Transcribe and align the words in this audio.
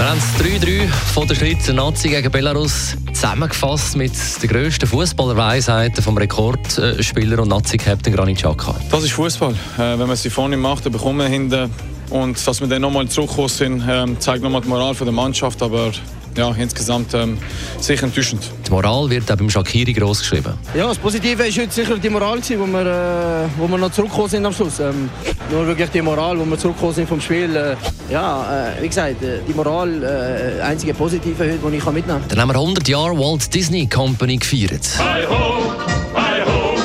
Wir 0.00 0.08
haben 0.08 0.18
das 0.18 0.46
3-3 0.46 0.88
von 0.88 1.28
der 1.28 1.34
Schweizer 1.34 1.74
Nazi 1.74 2.08
gegen 2.08 2.32
Belarus 2.32 2.96
zusammengefasst 3.12 3.98
mit 3.98 4.12
den 4.42 4.48
grössten 4.48 4.86
Fußballerweisheiten 4.86 6.02
vom 6.02 6.16
Rekordspieler 6.16 7.40
und 7.40 7.48
Nazi-Captain 7.48 8.14
Granit 8.14 8.38
Xhaka. 8.38 8.76
Das 8.90 9.04
ist 9.04 9.12
Fußball. 9.12 9.52
Äh, 9.76 9.98
wenn 9.98 10.08
man 10.08 10.16
sie 10.16 10.30
vorne 10.30 10.56
macht, 10.56 10.86
dann 10.86 10.92
bekommt 10.92 11.18
man 11.18 11.30
hinten. 11.30 11.70
Und 12.08 12.46
dass 12.46 12.62
wir 12.62 12.66
dann 12.66 12.80
nochmal 12.80 13.08
zurückgekommen 13.08 13.48
sind, 13.50 13.84
ähm, 13.86 14.18
zeigt 14.18 14.42
nochmal 14.42 14.62
die 14.62 14.68
Moral 14.68 14.94
der 14.94 15.12
Mannschaft. 15.12 15.62
Aber 15.62 15.92
ja, 16.36 16.50
insgesamt 16.58 17.14
ähm, 17.14 17.38
sicher 17.80 18.04
enttäuschend. 18.04 18.50
Die 18.66 18.70
Moral 18.70 19.10
wird 19.10 19.30
auch 19.30 19.36
beim 19.36 19.50
Shakiri 19.50 19.92
gross 19.92 20.20
geschrieben. 20.20 20.54
Ja, 20.74 20.86
das 20.88 20.98
Positive 20.98 21.38
war 21.38 21.46
heute 21.46 21.70
sicher 21.70 21.96
die 21.98 22.08
Moral, 22.10 22.36
gewesen, 22.40 22.60
wo 22.60 22.66
wir, 22.66 22.86
äh, 22.86 23.48
wo 23.58 23.68
wir 23.68 23.78
noch 23.78 23.90
zurückgekommen 23.92 24.28
sind 24.28 24.46
am 24.46 24.52
Schluss. 24.52 24.78
Ähm, 24.80 25.08
nur 25.50 25.66
wirklich 25.66 25.90
die 25.90 26.02
Moral, 26.02 26.38
wo 26.38 26.44
wir 26.44 26.58
zurückgekommen 26.58 26.94
sind 26.94 27.08
vom 27.08 27.20
Spiel. 27.20 27.54
Äh, 27.56 27.76
ja, 28.12 28.70
äh, 28.76 28.82
wie 28.82 28.88
gesagt, 28.88 29.22
äh, 29.22 29.40
die 29.46 29.52
Moral, 29.54 30.02
äh, 30.02 30.62
einzige 30.62 30.94
Positive 30.94 31.42
heute, 31.44 31.58
die 31.70 31.76
ich 31.76 31.84
kann 31.84 31.94
mitnehmen 31.94 32.20
kann. 32.20 32.28
Dann 32.28 32.40
haben 32.40 32.48
wir 32.48 32.54
100 32.60 32.88
Jahre 32.88 33.18
Walt 33.18 33.52
Disney 33.54 33.86
Company 33.86 34.36
gefeiert. 34.36 34.86
Hi 34.98 35.24
ho, 35.26 35.72
hi 36.14 36.40
ho, 36.46 36.76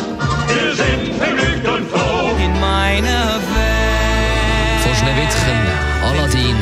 wir 0.47 0.75
sind 0.75 1.15
vergnügt 1.17 1.67
und 1.67 1.89
froh. 1.89 2.35
in 2.43 2.59
meiner 2.59 3.35
Welt 3.53 4.81
Von 4.83 4.95
Schneewittchen, 4.95 5.57
Aladdin, 6.03 6.55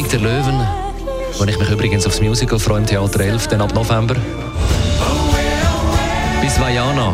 König 0.00 0.12
der 0.12 0.20
Löwen, 0.20 0.66
wo 1.36 1.44
ich 1.44 1.58
mich 1.58 1.68
übrigens 1.68 2.06
aufs 2.06 2.22
Musical 2.22 2.58
freue 2.58 2.78
im 2.78 2.86
Theater 2.86 3.20
11, 3.20 3.48
dann 3.48 3.60
ab 3.60 3.74
November. 3.74 4.16
Bis 6.40 6.58
Vajana. 6.58 7.12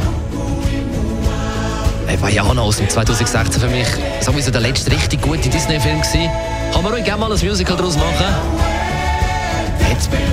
Hey, 2.07 2.21
Vajana 2.21 2.63
aus 2.63 2.77
dem 2.77 2.89
2016 2.89 3.61
für 3.61 3.69
mich 3.69 3.89
sowieso 4.21 4.53
der 4.53 4.61
letzte 4.61 4.93
richtig 4.93 5.21
gute 5.21 5.49
Disney-Film 5.49 6.01
gewesen. 6.01 6.31
Kann 6.73 6.85
man 6.85 6.93
ruhig 6.93 7.05
gerne 7.05 7.21
mal 7.21 7.33
ein 7.33 7.45
Musical 7.45 7.77
daraus 7.77 7.97
machen? 7.97 8.27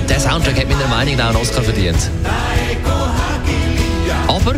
Der 0.08 0.20
Soundtrack 0.20 0.60
hat 0.60 0.68
meiner 0.68 0.86
Meinung 0.86 1.16
nach 1.16 1.30
einen 1.30 1.38
Oscar 1.38 1.62
verdient. 1.62 2.08
Aber 4.28 4.54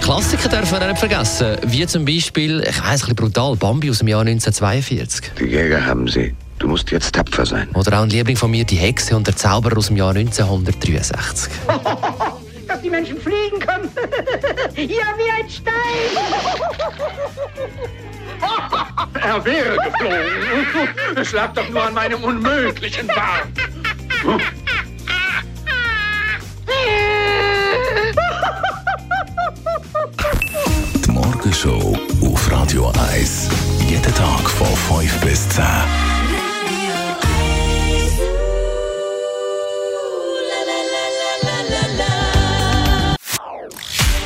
Klassiker 0.00 0.48
dürfen 0.48 0.80
wir 0.80 0.86
nicht 0.86 0.98
vergessen, 0.98 1.58
wie 1.66 1.86
zum 1.86 2.06
Beispiel, 2.06 2.60
ich 2.60 2.78
weiss, 2.78 3.02
ein 3.02 3.14
bisschen 3.14 3.16
brutal, 3.16 3.54
Bambi 3.56 3.90
aus 3.90 3.98
dem 3.98 4.08
Jahr 4.08 4.22
1942. 4.22 5.32
Die 5.38 5.44
Jäger 5.44 5.84
haben 5.84 6.08
sie. 6.08 6.34
Du 6.64 6.70
musst 6.70 6.90
jetzt 6.90 7.14
tapfer 7.14 7.44
sein. 7.44 7.68
Oder 7.74 7.98
auch 7.98 8.04
ein 8.04 8.08
Liebling 8.08 8.38
von 8.38 8.50
mir, 8.50 8.64
Die 8.64 8.76
Hexe 8.76 9.14
und 9.14 9.26
der 9.26 9.36
Zauberer 9.36 9.76
aus 9.76 9.88
dem 9.88 9.98
Jahr 9.98 10.16
1963. 10.16 11.52
dass 12.66 12.80
die 12.80 12.88
Menschen 12.88 13.20
fliegen 13.20 13.58
können. 13.58 13.90
ja, 14.74 15.04
wie 15.18 15.30
ein 15.30 15.50
Stein. 15.50 15.74
Er 19.22 19.44
wäre 19.44 19.76
geflogen. 19.76 20.88
Es 21.16 21.32
lag 21.32 21.52
doch 21.52 21.68
nur 21.68 21.82
an 21.82 21.92
meinem 21.94 22.24
unmöglichen 22.24 23.06
Bart. 23.08 23.48
Die 31.04 31.10
Morgenshow 31.10 31.98
auf 32.22 32.50
Radio 32.50 32.90
1. 33.12 33.50
Jeden 33.86 34.14
Tag 34.14 34.48
von 34.48 35.00
5 35.00 35.20
bis 35.20 35.48
10. 35.50 35.64